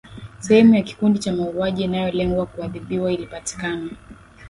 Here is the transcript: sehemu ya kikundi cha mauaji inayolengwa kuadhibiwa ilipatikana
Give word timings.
sehemu 0.39 0.75
ya 0.75 0.81
kikundi 0.81 1.19
cha 1.19 1.33
mauaji 1.33 1.83
inayolengwa 1.83 2.45
kuadhibiwa 2.45 3.11
ilipatikana 3.11 3.89